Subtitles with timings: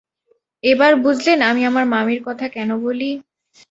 [0.63, 3.09] এবার বুঝলেন আমি আমার মামীর কথা কেন বলি?